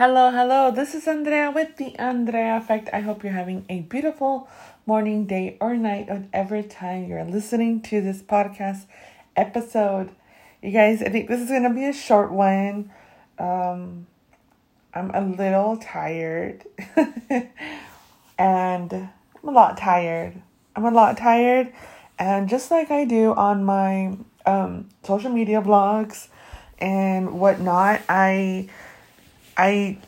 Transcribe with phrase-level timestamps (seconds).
[0.00, 0.70] Hello, hello.
[0.70, 2.88] This is Andrea with the Andrea Effect.
[2.90, 4.48] I hope you're having a beautiful
[4.86, 8.86] morning, day, or night, whatever time you're listening to this podcast
[9.36, 10.08] episode.
[10.62, 12.90] You guys, I think this is going to be a short one.
[13.38, 14.06] Um,
[14.94, 16.64] I'm a little tired.
[18.38, 19.10] and I'm
[19.44, 20.40] a lot tired.
[20.74, 21.74] I'm a lot tired.
[22.18, 26.28] And just like I do on my um, social media blogs
[26.78, 28.70] and whatnot, I
[29.60, 29.98] I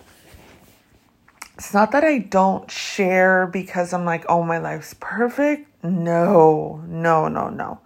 [1.63, 5.68] it's not that I don't share because I'm like, oh, my life's perfect.
[5.85, 7.79] No, no, no, no.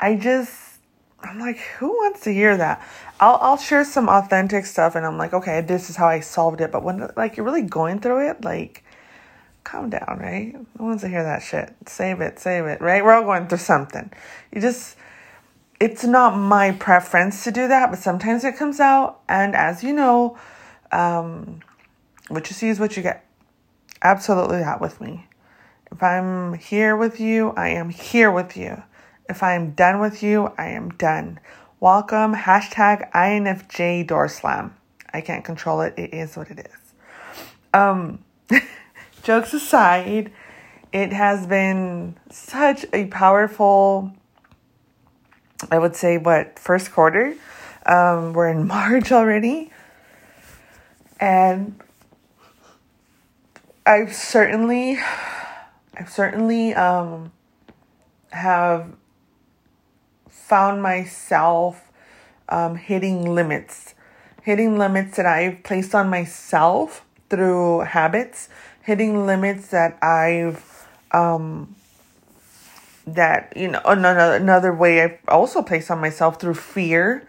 [0.00, 0.80] I just,
[1.20, 2.86] I'm like, who wants to hear that?
[3.20, 6.60] I'll, I'll share some authentic stuff and I'm like, okay, this is how I solved
[6.60, 6.70] it.
[6.70, 8.84] But when, like, you're really going through it, like,
[9.64, 10.54] calm down, right?
[10.78, 11.74] No wants to hear that shit.
[11.86, 13.02] Save it, save it, right?
[13.02, 14.12] We're all going through something.
[14.52, 14.96] You just,
[15.80, 19.20] it's not my preference to do that, but sometimes it comes out.
[19.28, 20.36] And as you know,
[20.92, 21.60] um,
[22.28, 23.24] what you see is what you get.
[24.02, 25.26] Absolutely that with me.
[25.90, 28.82] If I'm here with you, I am here with you.
[29.28, 31.40] If I am done with you, I am done.
[31.80, 34.74] Welcome, hashtag INFJ door slam.
[35.12, 35.94] I can't control it.
[35.96, 36.94] It is what it is.
[37.72, 38.24] Um,
[39.22, 40.32] jokes aside,
[40.92, 44.12] it has been such a powerful,
[45.70, 47.34] I would say, what, first quarter?
[47.86, 49.70] Um, we're in March already.
[51.20, 51.80] And
[53.84, 54.98] I've certainly,
[55.96, 57.32] I've certainly um,
[58.30, 58.92] have
[60.28, 61.90] found myself
[62.48, 63.94] um, hitting limits,
[64.42, 68.48] hitting limits that I've placed on myself through habits,
[68.82, 71.74] hitting limits that I've um,
[73.06, 77.26] that you know another another way I've also placed on myself through fear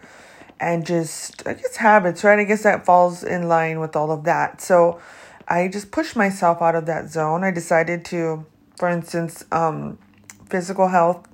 [0.60, 2.38] and just I guess habits, right?
[2.38, 4.60] I guess that falls in line with all of that.
[4.60, 5.00] So
[5.48, 7.42] I just pushed myself out of that zone.
[7.42, 8.44] I decided to,
[8.76, 9.98] for instance, um,
[10.48, 11.26] physical health.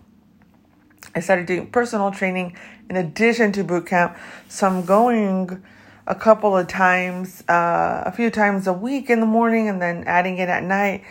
[1.15, 2.56] I started doing personal training
[2.88, 4.16] in addition to boot camp.
[4.48, 5.62] So I'm going
[6.06, 10.04] a couple of times, uh, a few times a week in the morning, and then
[10.06, 11.03] adding it at night.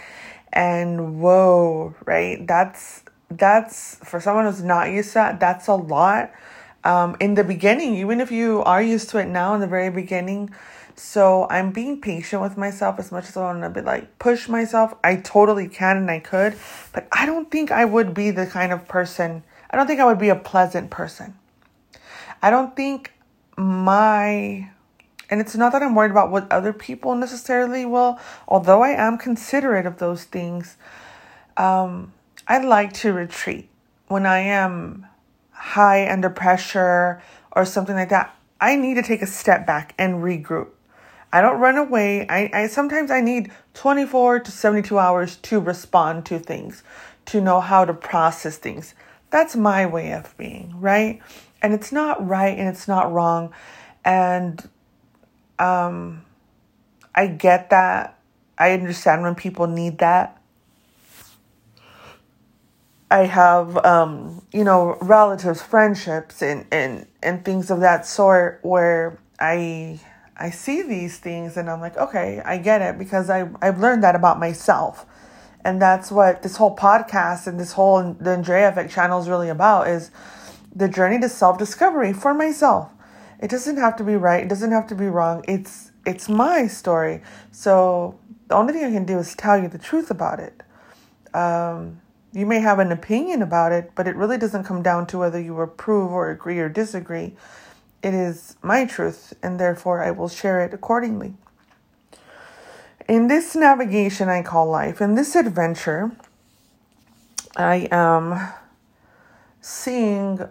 [0.54, 2.48] And whoa, right?
[2.48, 5.40] That's that's for someone who's not used to that.
[5.42, 6.32] That's a lot
[6.86, 9.90] um, in the beginning, even if you are used to it now in the very
[9.90, 10.52] beginning.
[10.96, 14.48] So I'm being patient with myself as much as I want to be like push
[14.48, 14.94] myself.
[15.04, 16.56] I totally can and I could,
[16.94, 20.06] but I don't think I would be the kind of person, I don't think I
[20.06, 21.38] would be a pleasant person.
[22.42, 23.12] I don't think
[23.58, 24.70] my,
[25.30, 29.18] and it's not that I'm worried about what other people necessarily will, although I am
[29.18, 30.78] considerate of those things.
[31.58, 32.14] Um,
[32.48, 33.68] I like to retreat
[34.08, 35.08] when I am
[35.66, 37.22] high under pressure
[37.52, 40.68] or something like that, I need to take a step back and regroup.
[41.34, 42.28] I don't run away.
[42.30, 46.84] I, I sometimes I need 24 to 72 hours to respond to things,
[47.26, 48.94] to know how to process things.
[49.32, 51.20] That's my way of being, right?
[51.64, 53.52] And it's not right and it's not wrong.
[54.06, 54.70] And
[55.58, 56.22] um
[57.16, 58.20] I get that.
[58.58, 60.35] I understand when people need that.
[63.12, 69.20] I have, um, you know, relatives, friendships, and, and, and things of that sort where
[69.40, 70.00] I
[70.38, 74.04] I see these things and I'm like, okay, I get it because I I've learned
[74.04, 75.06] that about myself,
[75.64, 79.50] and that's what this whole podcast and this whole the Andrea Effect channel is really
[79.50, 80.12] about is
[80.76, 82.92] the journey to self discovery for myself.
[83.40, 84.44] It doesn't have to be right.
[84.44, 85.44] It doesn't have to be wrong.
[85.48, 87.22] It's it's my story.
[87.52, 90.62] So the only thing I can do is tell you the truth about it.
[91.34, 92.02] Um,
[92.36, 95.40] you may have an opinion about it, but it really doesn't come down to whether
[95.40, 97.34] you approve or agree or disagree.
[98.04, 101.34] It is my truth, and therefore I will share it accordingly.
[103.08, 106.12] In this navigation I call life, in this adventure,
[107.56, 108.52] I am
[109.62, 110.42] seeing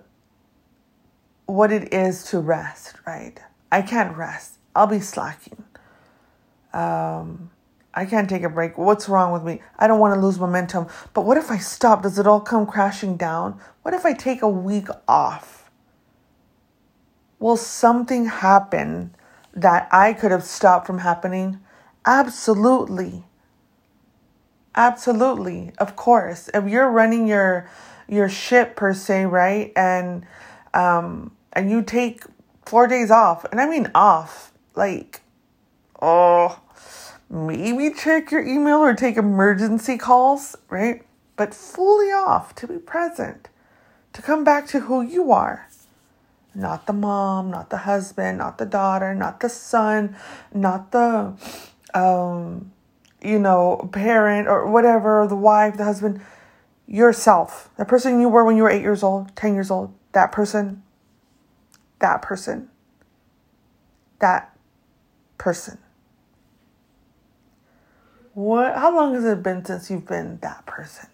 [1.44, 3.38] what it is to rest, right?
[3.70, 4.58] I can't rest.
[4.74, 5.64] I'll be slacking.
[6.72, 7.50] Um,
[7.94, 8.76] I can't take a break.
[8.76, 9.62] What's wrong with me?
[9.78, 10.88] I don't want to lose momentum.
[11.14, 12.02] But what if I stop?
[12.02, 13.60] Does it all come crashing down?
[13.82, 15.70] What if I take a week off?
[17.38, 19.14] Will something happen
[19.52, 21.60] that I could have stopped from happening?
[22.04, 23.24] Absolutely.
[24.74, 25.72] Absolutely.
[25.78, 26.50] Of course.
[26.52, 27.68] If you're running your
[28.08, 29.72] your ship per se, right?
[29.76, 30.26] And
[30.74, 32.24] um and you take
[32.66, 33.44] 4 days off.
[33.52, 34.52] And I mean off.
[34.74, 35.22] Like
[36.02, 36.60] oh
[37.30, 41.04] maybe check your email or take emergency calls, right?
[41.36, 43.48] But fully off to be present,
[44.12, 45.68] to come back to who you are.
[46.54, 50.16] not the mom, not the husband, not the daughter, not the son,
[50.54, 51.34] not the,
[51.94, 52.72] um,
[53.22, 56.20] you know, parent or whatever, the wife, the husband,
[56.86, 57.70] yourself.
[57.76, 60.82] The person you were when you were eight years old, 10 years old, that person,
[62.00, 62.70] that person,
[64.20, 64.56] that
[65.38, 65.78] person.
[68.34, 71.08] What, how long has it been since you've been that person?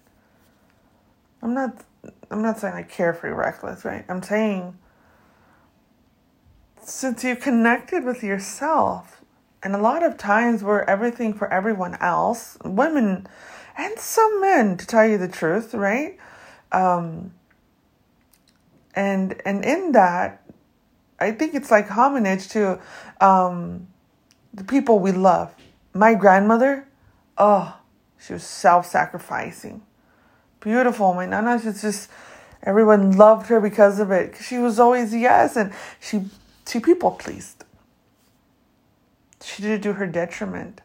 [1.43, 1.85] I'm not,
[2.31, 4.05] I'm not saying like carefree reckless, right?
[4.09, 4.77] I'm saying
[6.83, 9.23] since you've connected with yourself,
[9.63, 13.27] and a lot of times we're everything for everyone else, women
[13.77, 16.19] and some men, to tell you the truth, right?
[16.73, 17.33] Um,
[18.95, 20.43] and and in that,
[21.19, 22.81] I think it's like homage to
[23.21, 23.87] um,
[24.53, 25.55] the people we love.
[25.93, 26.89] My grandmother,
[27.41, 27.77] oh,
[28.21, 29.83] she was self-sacrificing,
[30.61, 31.15] beautiful.
[31.15, 32.11] My nana, she's just
[32.63, 34.37] everyone loved her because of it.
[34.41, 36.27] She was always yes, and she
[36.69, 37.65] she people pleased.
[39.43, 40.83] She didn't do her detriment.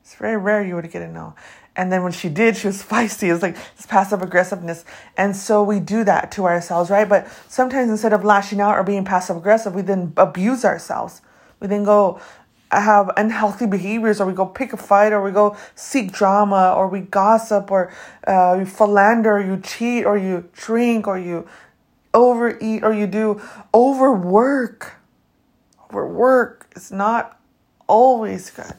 [0.00, 1.34] It's very rare you would get to know.
[1.76, 3.28] And then when she did, she was feisty.
[3.28, 4.84] It was like this passive aggressiveness.
[5.16, 7.08] And so we do that to ourselves, right?
[7.08, 11.20] But sometimes instead of lashing out or being passive aggressive, we then abuse ourselves.
[11.60, 12.20] We then go
[12.80, 16.88] have unhealthy behaviors or we go pick a fight or we go seek drama or
[16.88, 17.92] we gossip or
[18.26, 21.46] uh, you philander or you cheat or you drink or you
[22.12, 23.40] overeat or you do
[23.72, 24.94] overwork
[25.90, 27.40] where work is not
[27.86, 28.74] always good.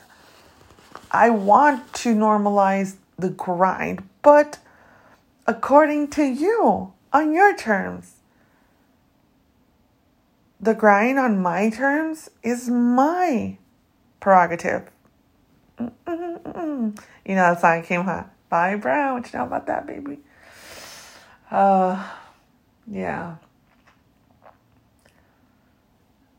[1.11, 4.57] I want to normalize the grind, but
[5.47, 8.15] according to you, on your terms.
[10.59, 13.57] The grind on my terms is my
[14.19, 14.89] prerogative.
[15.79, 16.99] Mm-mm-mm.
[17.25, 18.31] You know that song came hot.
[18.49, 20.19] Bobby Brown, what you know about that, baby?
[21.51, 22.07] Uh,
[22.87, 23.35] yeah.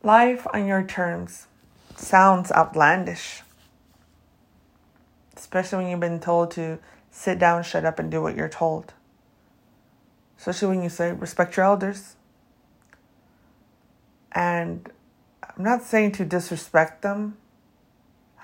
[0.03, 1.47] Life on your terms
[1.97, 3.43] sounds outlandish,
[5.37, 6.79] especially when you've been told to
[7.11, 8.93] sit down, shut up, and do what you're told.
[10.39, 12.15] Especially when you say respect your elders.
[14.33, 14.89] And
[15.43, 17.37] I'm not saying to disrespect them.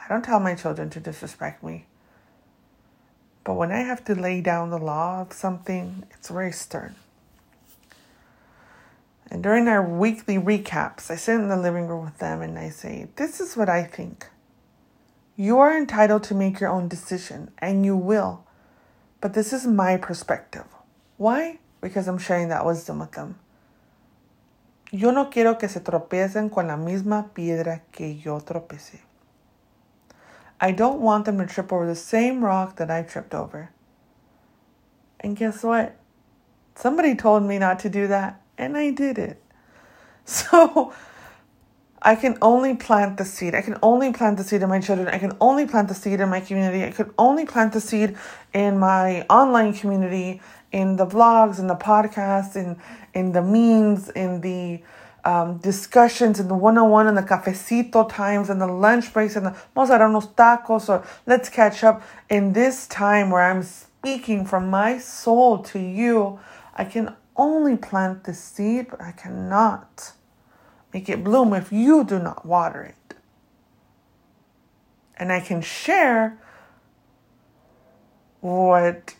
[0.04, 1.86] I don't tell my children to disrespect me.
[3.44, 6.94] But when I have to lay down the law of something, it's very stern.
[9.30, 12.68] And during our weekly recaps, I sit in the living room with them and I
[12.68, 14.26] say, This is what I think.
[15.36, 18.44] You are entitled to make your own decision, and you will.
[19.20, 20.66] But this is my perspective.
[21.16, 21.58] Why?
[21.80, 23.36] Because I'm sharing that wisdom with them.
[24.90, 29.00] Yo no quiero que se tropiecen con la misma piedra que yo tropecé.
[30.62, 33.70] I don't want them to trip over the same rock that I tripped over.
[35.18, 35.96] And guess what?
[36.76, 39.42] Somebody told me not to do that and I did it.
[40.24, 40.94] So
[42.00, 43.56] I can only plant the seed.
[43.56, 45.08] I can only plant the seed in my children.
[45.08, 46.84] I can only plant the seed in my community.
[46.84, 48.16] I could only plant the seed
[48.54, 52.76] in my online community, in the vlogs, in the podcasts, in
[53.14, 54.82] in the memes, in the
[55.24, 59.56] um, discussions, in the one-on-one, in the cafecito times, and the lunch breaks, and the
[59.74, 62.02] vamos a unos tacos, or let's catch up.
[62.28, 66.40] In this time where I'm speaking from my soul to you,
[66.74, 70.12] I can only plant the seed, but I cannot
[70.92, 73.14] make it bloom if you do not water it.
[75.16, 76.38] And I can share
[78.40, 79.14] what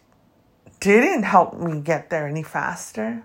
[0.80, 3.22] didn't help me get there any faster.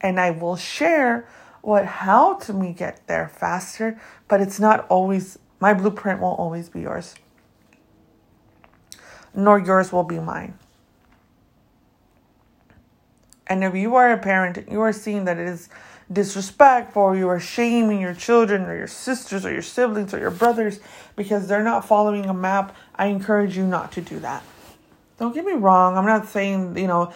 [0.00, 1.28] And I will share
[1.62, 6.82] what helped me get there faster, but it's not always, my blueprint won't always be
[6.82, 7.14] yours,
[9.34, 10.58] nor yours will be mine.
[13.46, 15.68] And if you are a parent, you are seeing that it is
[16.12, 20.80] disrespectful, you are shaming your children or your sisters or your siblings or your brothers
[21.16, 24.42] because they're not following a map, I encourage you not to do that.
[25.18, 27.12] Don't get me wrong, I'm not saying, you know,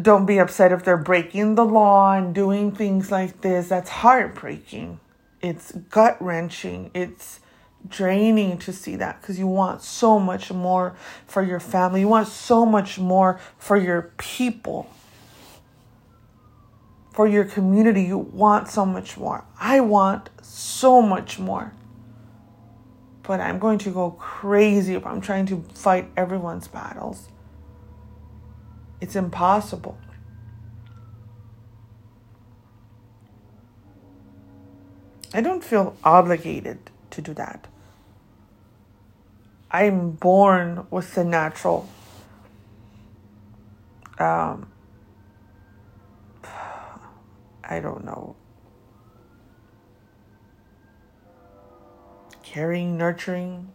[0.00, 3.68] don't be upset if they're breaking the law and doing things like this.
[3.68, 5.00] That's heartbreaking.
[5.40, 6.90] It's gut wrenching.
[6.94, 7.40] It's
[7.86, 10.96] draining to see that because you want so much more
[11.26, 12.00] for your family.
[12.00, 14.90] You want so much more for your people
[17.14, 19.44] for your community, you want so much more.
[19.58, 21.72] I want so much more.
[23.22, 27.28] But I'm going to go crazy if I'm trying to fight everyone's battles.
[29.04, 29.98] It's impossible.
[35.34, 36.78] I don't feel obligated
[37.10, 37.66] to do that.
[39.70, 41.86] I'm born with the natural
[44.18, 44.72] um,
[47.62, 48.36] I don't know.
[52.42, 53.70] Caring, nurturing.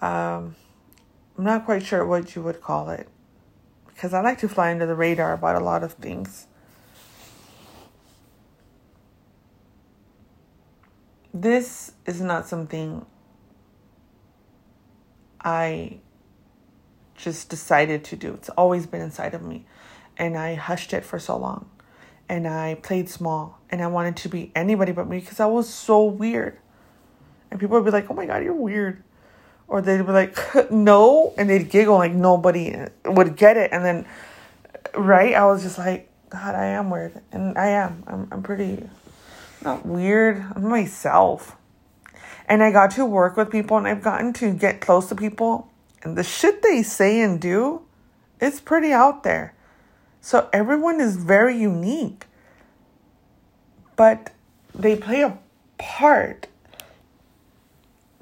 [0.00, 0.56] Um,
[1.36, 3.08] I'm not quite sure what you would call it
[3.88, 6.46] because I like to fly under the radar about a lot of things.
[11.34, 13.04] This is not something
[15.42, 15.98] I
[17.14, 18.34] just decided to do.
[18.34, 19.66] It's always been inside of me.
[20.16, 21.68] And I hushed it for so long.
[22.28, 23.60] And I played small.
[23.70, 26.58] And I wanted to be anybody but me because I was so weird.
[27.50, 29.02] And people would be like, oh my God, you're weird.
[29.68, 30.36] Or they'd be like,
[30.70, 31.34] no.
[31.36, 33.72] And they'd giggle like nobody would get it.
[33.72, 34.06] And then,
[34.94, 37.20] right, I was just like, God, I am weird.
[37.32, 38.04] And I am.
[38.06, 38.88] I'm, I'm pretty
[39.62, 40.44] not weird.
[40.54, 41.56] I'm myself.
[42.48, 45.70] And I got to work with people and I've gotten to get close to people.
[46.02, 47.82] And the shit they say and do,
[48.40, 49.54] it's pretty out there.
[50.20, 52.26] So everyone is very unique.
[53.96, 54.32] But
[54.74, 55.38] they play a
[55.78, 56.46] part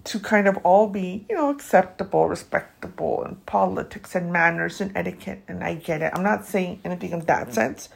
[0.04, 5.42] to kind of all be, you know, acceptable, respectable, and politics and manners and etiquette.
[5.48, 6.12] And I get it.
[6.14, 7.88] I'm not saying anything in that sense.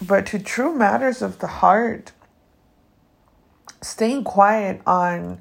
[0.00, 2.12] But to true matters of the heart,
[3.80, 5.40] staying quiet on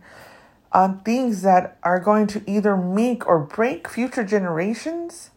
[0.72, 5.32] on things that are going to either make or break future generations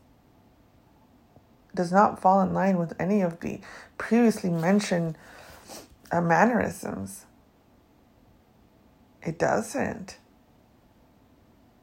[1.75, 3.61] does not fall in line with any of the
[3.97, 5.17] previously mentioned
[6.11, 7.27] uh, mannerisms.
[9.23, 10.19] It doesn't.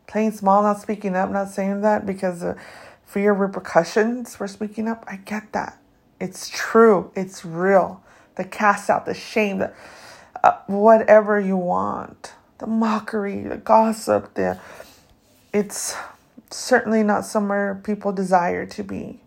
[0.08, 2.58] Playing small, not speaking up, not saying that because of
[3.06, 5.04] fear repercussions for speaking up.
[5.08, 5.80] I get that.
[6.20, 7.12] It's true.
[7.16, 8.04] It's real.
[8.36, 9.74] The cast out, the shame, the
[10.44, 12.34] uh, whatever you want.
[12.60, 14.60] The mockery, the gossip, the
[15.54, 15.96] it's
[16.50, 19.22] certainly not somewhere people desire to be.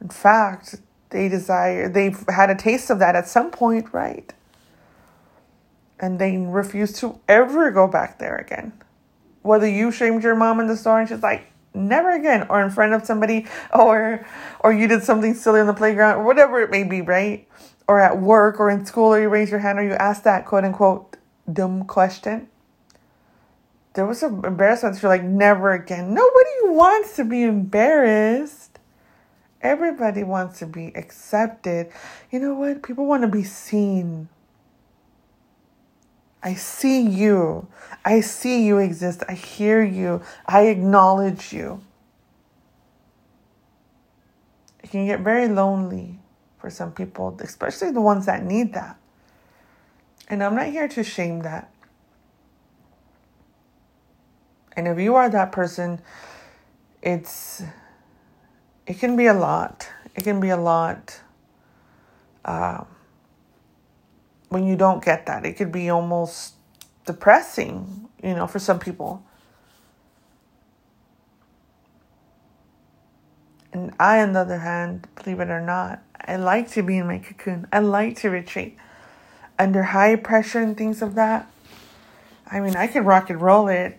[0.00, 0.76] In fact,
[1.10, 4.32] they desire they've had a taste of that at some point, right?
[5.98, 8.72] And they refuse to ever go back there again.
[9.42, 12.70] Whether you shamed your mom in the store and she's like, never again, or in
[12.70, 14.26] front of somebody, or
[14.60, 17.46] or you did something silly on the playground, or whatever it may be, right?
[17.88, 20.44] or at work or in school or you raise your hand or you ask that
[20.44, 21.16] quote unquote
[21.50, 22.48] dumb question,
[23.94, 25.00] there was some embarrassment.
[25.00, 26.12] You're like, never again.
[26.12, 28.78] Nobody wants to be embarrassed.
[29.62, 31.90] Everybody wants to be accepted.
[32.30, 32.82] You know what?
[32.82, 34.28] People want to be seen.
[36.42, 37.66] I see you.
[38.04, 39.24] I see you exist.
[39.28, 40.22] I hear you.
[40.46, 41.82] I acknowledge you.
[44.82, 46.20] It can get very lonely
[46.58, 48.96] for some people, especially the ones that need that.
[50.28, 51.70] And I'm not here to shame that.
[54.76, 56.00] And if you are that person,
[57.02, 57.62] it's
[58.86, 59.88] it can be a lot.
[60.14, 61.20] It can be a lot
[62.44, 62.86] um,
[64.48, 65.44] when you don't get that.
[65.44, 66.54] It could be almost
[67.04, 69.24] depressing, you know, for some people.
[73.72, 77.06] And I, on the other hand, believe it or not, I like to be in
[77.06, 77.66] my cocoon.
[77.72, 78.76] I like to retreat
[79.58, 81.50] under high pressure and things of that.
[82.50, 83.98] I mean, I could rock and roll it.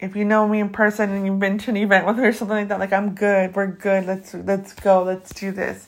[0.00, 2.32] If you know me in person and you've been to an event with me or
[2.32, 4.04] something like that, like I'm good, we're good.
[4.06, 5.02] Let's let's go.
[5.02, 5.86] Let's do this.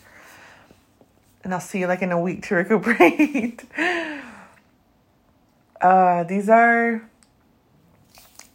[1.47, 3.63] And I'll see you like in a week to recuperate.
[5.81, 7.09] uh, these are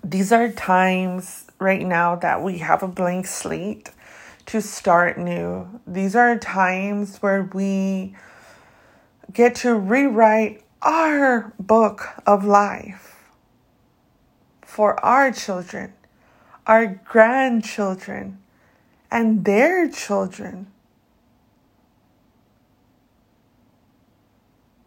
[0.03, 3.91] these are times right now that we have a blank slate
[4.47, 5.79] to start new.
[5.87, 8.13] These are times where we
[9.31, 13.29] get to rewrite our book of life
[14.63, 15.93] for our children,
[16.67, 18.39] our grandchildren,
[19.09, 20.67] and their children.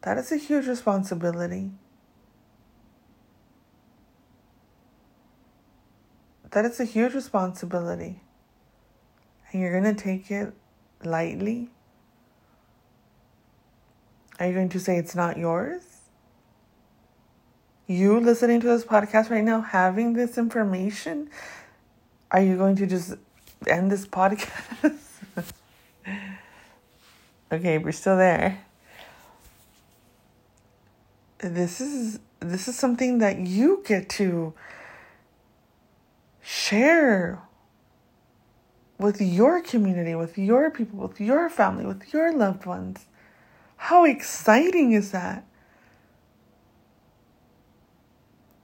[0.05, 1.71] That is a huge responsibility.
[6.51, 8.21] That is a huge responsibility
[9.55, 10.53] and you're going to take it
[11.05, 11.71] lightly?
[14.41, 15.83] Are you going to say it's not yours?
[17.87, 21.31] You listening to this podcast right now, having this information,
[22.31, 23.15] are you going to just
[23.69, 24.99] end this podcast?
[27.53, 28.65] okay, we're still there.
[31.45, 34.55] This is this is something that you get to
[36.41, 37.43] share
[38.99, 43.05] with your community, with your people, with your family, with your loved ones.
[43.77, 45.45] How exciting is that?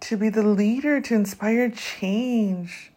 [0.01, 2.93] To be the leader, to inspire change.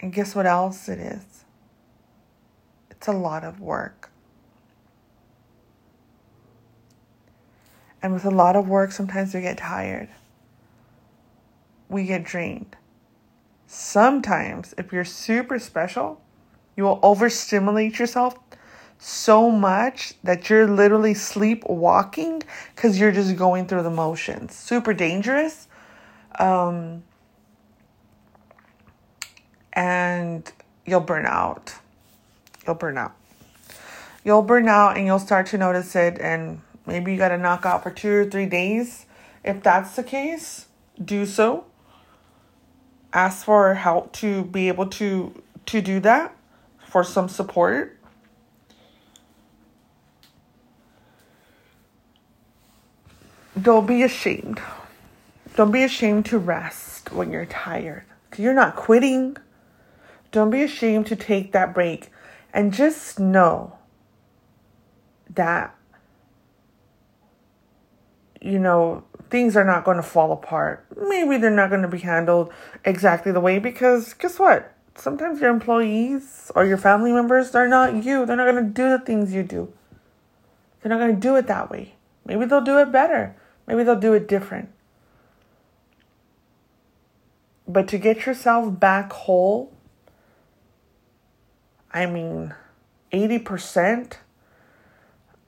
[0.00, 1.44] And guess what else it is?
[2.90, 4.07] It's a lot of work.
[8.02, 10.08] And with a lot of work, sometimes we get tired.
[11.88, 12.76] We get drained.
[13.66, 16.20] Sometimes, if you're super special,
[16.76, 18.38] you will overstimulate yourself
[18.98, 22.42] so much that you're literally sleepwalking
[22.74, 24.54] because you're just going through the motions.
[24.54, 25.68] Super dangerous.
[26.38, 27.02] Um,
[29.72, 30.50] and
[30.86, 31.74] you'll burn out.
[32.66, 33.14] You'll burn out.
[34.24, 37.64] You'll burn out and you'll start to notice it, and maybe you got to knock
[37.64, 39.06] out for two or three days.
[39.44, 40.66] If that's the case,
[41.02, 41.66] do so.
[43.12, 46.34] Ask for help to be able to to do that,
[46.86, 47.98] for some support.
[53.60, 54.60] Don't be ashamed.
[55.56, 58.04] Don't be ashamed to rest when you're tired.
[58.36, 59.36] You're not quitting.
[60.30, 62.10] Don't be ashamed to take that break
[62.52, 63.78] and just know
[65.30, 65.74] that,
[68.40, 70.86] you know, things are not going to fall apart.
[70.96, 72.52] Maybe they're not going to be handled
[72.84, 74.74] exactly the way because guess what?
[74.94, 78.26] Sometimes your employees or your family members, they're not you.
[78.26, 79.72] They're not going to do the things you do.
[80.80, 81.94] They're not going to do it that way.
[82.24, 83.36] Maybe they'll do it better.
[83.66, 84.70] Maybe they'll do it different.
[87.66, 89.72] But to get yourself back whole,
[91.92, 92.54] I mean,
[93.12, 94.14] 80%,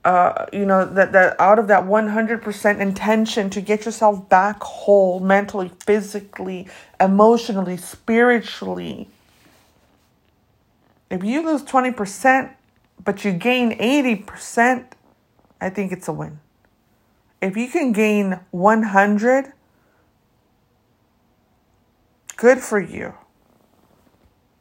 [0.04, 5.20] uh, you know, that, that out of that 100% intention to get yourself back whole
[5.20, 6.66] mentally, physically,
[6.98, 9.08] emotionally, spiritually,
[11.10, 12.52] if you lose 20%,
[13.04, 14.86] but you gain 80%,
[15.60, 16.38] I think it's a win.
[17.42, 19.52] If you can gain 100,
[22.36, 23.14] good for you.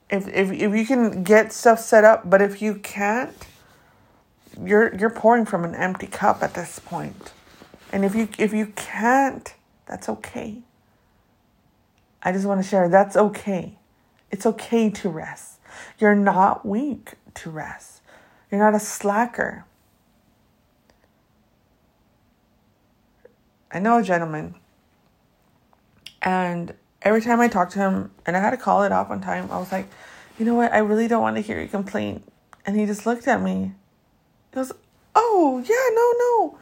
[0.10, 3.36] If, if, if you can get stuff set up, but if you can't,
[4.64, 7.32] you're you're pouring from an empty cup at this point.
[7.92, 9.54] And if you if you can't,
[9.86, 10.62] that's okay.
[12.22, 13.78] I just want to share that's okay.
[14.32, 15.60] It's okay to rest.
[15.98, 18.02] You're not weak to rest.
[18.52, 19.66] You're not a slacker.
[23.72, 24.56] I know a gentleman
[26.22, 29.22] and every time I talked to him, and I had to call it off on
[29.22, 29.88] time, I was like,
[30.38, 30.72] you know what?
[30.72, 32.24] I really don't want to hear you complain.
[32.66, 33.74] And he just looked at me.
[34.50, 34.72] He goes,
[35.16, 36.60] oh, yeah, no, no.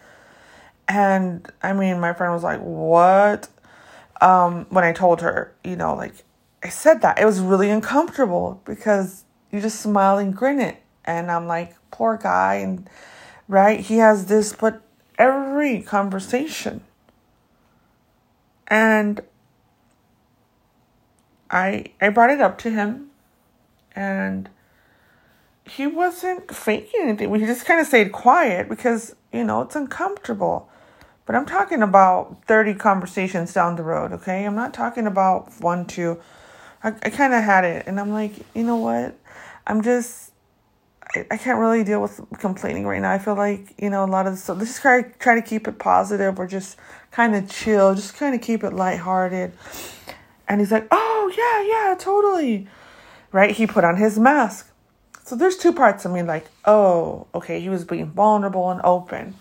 [0.87, 3.49] And I mean, my friend was like, what?
[4.21, 6.13] Um, when I told her, you know, like,
[6.63, 7.19] I said that.
[7.19, 10.81] It was really uncomfortable because you just smile and grin it.
[11.05, 12.55] And I'm like, poor guy.
[12.55, 12.89] And
[13.47, 14.81] right, he has this, but
[15.17, 16.81] every conversation.
[18.67, 19.21] And
[21.49, 23.09] I I brought it up to him
[23.95, 24.49] and
[25.69, 27.33] he wasn't faking anything.
[27.35, 30.69] He just kind of stayed quiet because, you know, it's uncomfortable.
[31.25, 34.45] But I'm talking about 30 conversations down the road, okay?
[34.45, 36.19] I'm not talking about one, two.
[36.83, 37.85] I, I kind of had it.
[37.85, 39.17] And I'm like, you know what?
[39.65, 40.31] I'm just,
[41.13, 43.11] I, I can't really deal with complaining right now.
[43.11, 45.67] I feel like, you know, a lot of the stuff, just try, try to keep
[45.67, 46.77] it positive or just
[47.11, 49.51] kind of chill, just kind of keep it lighthearted.
[50.47, 52.69] And he's like, oh, yeah, yeah, totally.
[53.33, 53.51] Right?
[53.51, 54.71] He put on his mask.
[55.27, 59.35] So there's two parts of me like, oh, okay, he was being vulnerable and open.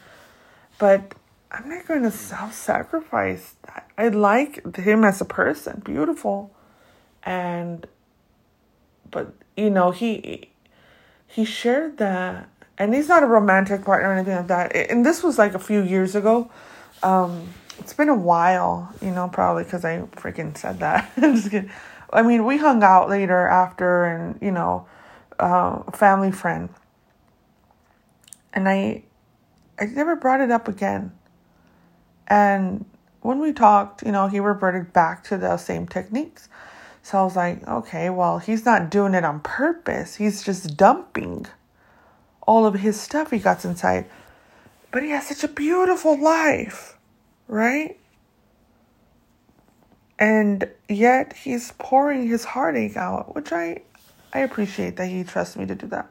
[0.79, 1.14] But
[1.53, 3.88] I'm not going to self sacrifice that.
[3.96, 6.53] I like him as a person, beautiful.
[7.22, 7.87] And,
[9.12, 10.51] but, you know, he,
[11.29, 12.49] he shared that.
[12.79, 14.75] And he's not a romantic partner or anything like that.
[14.90, 16.51] And this was like a few years ago.
[17.05, 21.12] Um, it's been a while, you know, probably because I freaking said that.
[21.20, 21.70] just kidding.
[22.12, 24.88] I mean, we hung out later after, and you know,
[25.38, 26.68] uh, family friend,
[28.53, 29.05] and I,
[29.79, 31.12] I never brought it up again.
[32.29, 32.85] And
[33.20, 36.49] when we talked, you know, he reverted back to the same techniques.
[37.03, 40.16] So I was like, okay, well, he's not doing it on purpose.
[40.16, 41.46] He's just dumping
[42.46, 44.07] all of his stuff he got inside.
[44.90, 46.96] But he has such a beautiful life
[47.49, 47.99] right?
[50.18, 53.83] And yet he's pouring his heartache out, which I
[54.37, 56.11] I appreciate that he trusts me to do that.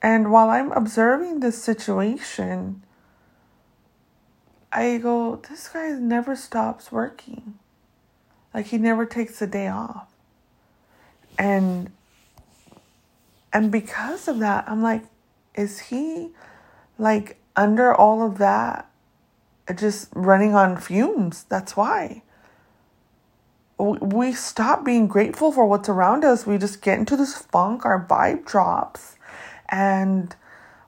[0.00, 2.82] And while I'm observing this situation,
[4.72, 7.58] I go, this guy never stops working.
[8.54, 10.08] Like he never takes a day off.
[11.38, 11.92] And
[13.52, 15.04] and because of that, I'm like,
[15.54, 16.30] is he
[16.96, 18.88] like under all of that
[19.74, 21.44] just running on fumes.
[21.44, 22.22] That's why.
[23.80, 26.46] We stop being grateful for what's around us.
[26.46, 29.16] We just get into this funk, our vibe drops,
[29.68, 30.34] and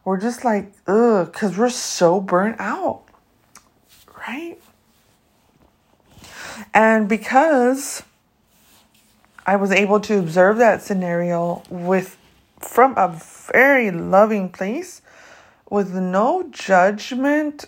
[0.04, 3.02] we're just like, ugh, because we're so burnt out,
[4.28, 4.58] right?
[6.74, 8.02] And because
[9.46, 12.18] I was able to observe that scenario with
[12.60, 13.08] from a
[13.52, 15.02] very loving place
[15.68, 17.64] with no judgment,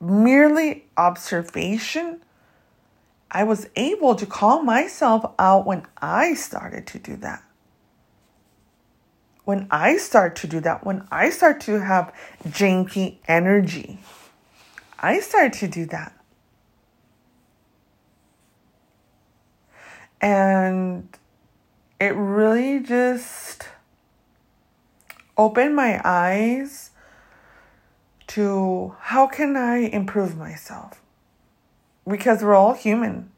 [0.00, 2.20] merely observation,
[3.30, 7.42] I was able to call myself out when I started to do that.
[9.44, 12.14] When I start to do that, when I start to have
[12.46, 13.98] janky energy,
[14.98, 16.12] I start to do that.
[20.20, 21.08] And
[22.00, 23.68] it really just
[25.36, 26.90] opened my eyes
[28.28, 31.03] to how can I improve myself?
[32.06, 33.30] Because we're all human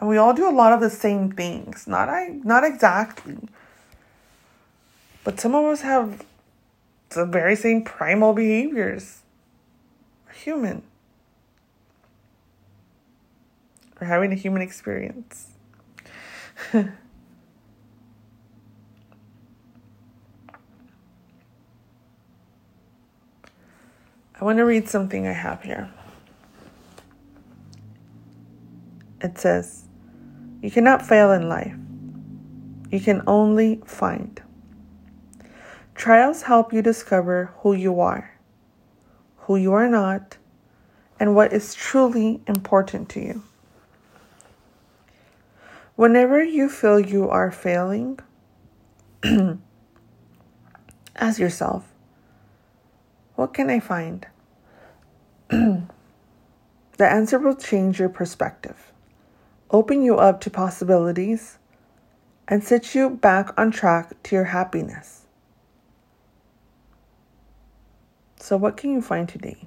[0.00, 1.86] and we all do a lot of the same things.
[1.86, 3.38] Not I not exactly.
[5.24, 6.24] But some of us have
[7.10, 9.22] the very same primal behaviors.
[10.26, 10.82] We're human.
[14.00, 15.48] We're having a human experience.
[24.38, 25.90] I want to read something I have here.
[29.26, 29.88] It says,
[30.62, 31.74] You cannot fail in life,
[32.92, 34.40] you can only find.
[35.96, 38.38] Trials help you discover who you are,
[39.38, 40.36] who you are not,
[41.18, 43.42] and what is truly important to you.
[45.96, 48.20] Whenever you feel you are failing,
[51.16, 51.92] ask yourself,
[53.34, 54.24] what can I find?
[55.48, 55.88] the
[57.00, 58.92] answer will change your perspective,
[59.70, 61.58] open you up to possibilities,
[62.48, 65.26] and set you back on track to your happiness.
[68.36, 69.66] So, what can you find today?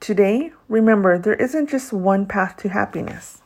[0.00, 3.42] Today, remember there isn't just one path to happiness.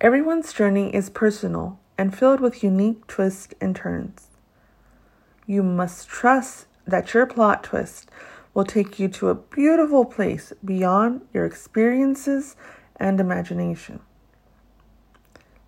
[0.00, 4.28] Everyone's journey is personal and filled with unique twists and turns.
[5.46, 8.10] You must trust that your plot twist
[8.54, 12.56] will take you to a beautiful place beyond your experiences
[12.96, 14.00] and imagination.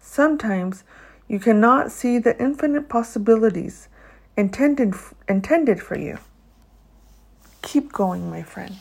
[0.01, 0.85] Sometimes
[1.29, 3.89] you cannot see the infinite possibilities
[4.37, 4.95] intended,
[5.29, 6.19] intended for you.
[7.63, 8.77] Keep going, my friend.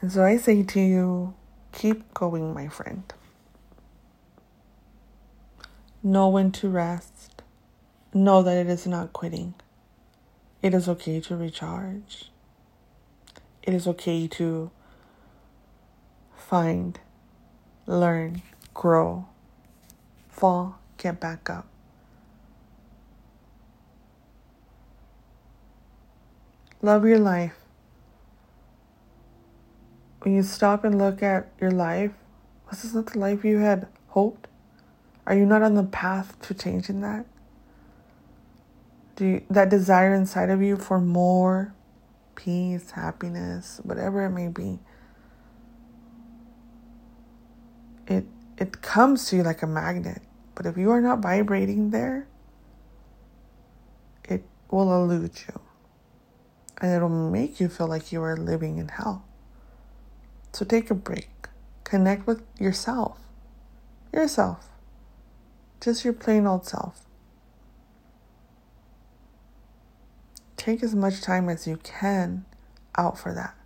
[0.00, 1.34] And so I say to you,
[1.72, 3.12] keep going, my friend.
[6.02, 7.37] Know when to rest.
[8.14, 9.54] Know that it is not quitting.
[10.62, 12.30] It is okay to recharge.
[13.62, 14.70] It is okay to
[16.34, 16.98] find,
[17.86, 18.42] learn,
[18.72, 19.26] grow,
[20.28, 21.66] fall, get back up.
[26.80, 27.56] Love your life.
[30.20, 32.12] When you stop and look at your life,
[32.70, 34.48] was this not the life you had hoped?
[35.26, 37.26] Are you not on the path to changing that?
[39.18, 41.74] Do that desire inside of you for more
[42.36, 44.78] peace, happiness, whatever it may be,
[48.06, 48.26] it
[48.56, 50.22] it comes to you like a magnet.
[50.54, 52.28] But if you are not vibrating there,
[54.22, 55.60] it will elude you
[56.80, 59.24] and it'll make you feel like you are living in hell.
[60.52, 61.48] So take a break,
[61.82, 63.18] connect with yourself,
[64.12, 64.68] yourself,
[65.80, 67.07] just your plain old self.
[70.68, 72.44] Take as much time as you can
[72.94, 73.56] out for that.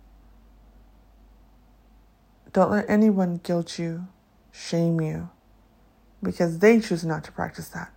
[2.53, 4.07] Don't let anyone guilt you,
[4.53, 5.29] shame you,
[6.23, 7.91] because they choose not to practice that.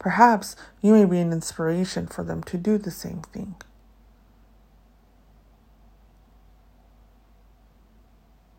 [0.00, 3.54] Perhaps you may be an inspiration for them to do the same thing.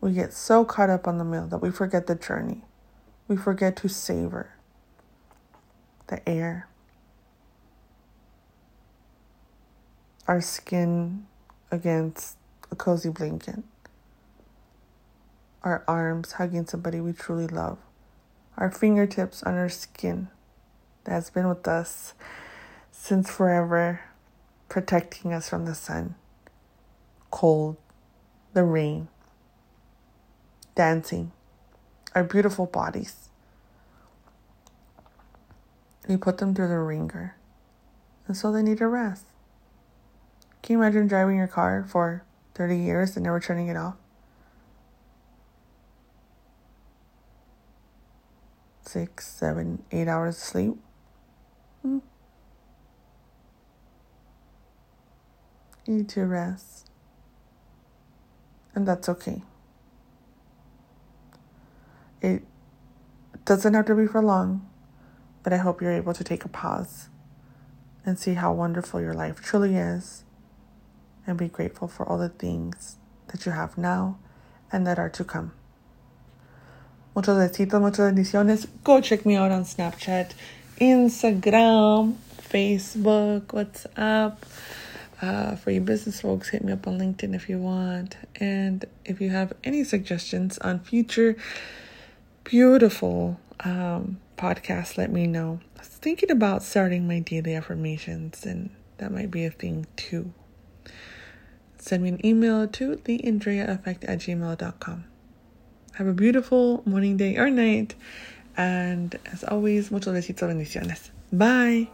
[0.00, 2.64] We get so caught up on the meal that we forget the journey.
[3.28, 4.54] We forget to savor
[6.06, 6.69] the air,
[10.30, 11.26] our skin
[11.72, 12.36] against
[12.70, 13.64] a cozy blanket,
[15.64, 17.78] our arms hugging somebody we truly love,
[18.56, 20.28] our fingertips on our skin
[21.02, 22.14] that has been with us
[22.92, 24.02] since forever,
[24.68, 26.14] protecting us from the sun,
[27.32, 27.76] cold,
[28.52, 29.08] the rain
[30.76, 31.32] dancing,
[32.14, 33.30] our beautiful bodies.
[36.08, 37.34] We put them through the ringer,
[38.28, 39.24] and so they need a rest.
[40.62, 43.96] Can you imagine driving your car for 30 years and never turning it off?
[48.90, 50.74] six, seven, eight hours of sleep.
[51.82, 51.98] Hmm.
[55.86, 56.90] You need to rest.
[58.74, 59.42] And that's okay.
[62.20, 62.42] It
[63.44, 64.68] doesn't have to be for long,
[65.44, 67.08] but I hope you're able to take a pause
[68.04, 70.24] and see how wonderful your life truly is
[71.30, 72.96] and be grateful for all the things
[73.28, 74.18] that you have now
[74.72, 75.52] and that are to come.
[77.14, 78.66] Muchos besitos, muchas bendiciones.
[78.84, 80.32] Go check me out on Snapchat,
[80.80, 84.36] Instagram, Facebook, WhatsApp.
[85.22, 88.16] Uh, for you business folks, hit me up on LinkedIn if you want.
[88.36, 91.36] And if you have any suggestions on future
[92.44, 95.60] beautiful um, podcasts, let me know.
[95.76, 100.32] I was thinking about starting my daily affirmations, and that might be a thing too.
[101.80, 105.04] Send me an email to theandreaeffect at gmail.com.
[105.94, 107.94] Have a beautiful morning, day, or night.
[108.56, 111.10] And as always, muchos besitos, bendiciones.
[111.32, 111.88] Bye.